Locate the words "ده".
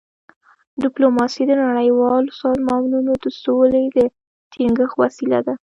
5.45-5.53